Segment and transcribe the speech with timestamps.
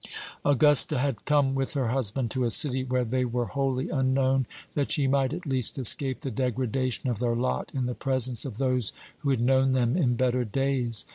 [0.43, 4.89] Augusta had come with her husband to a city where they were wholly unknown, that
[4.91, 8.93] she might at least escape the degradation of their lot in the presence of those
[9.19, 11.05] who had known them in better days.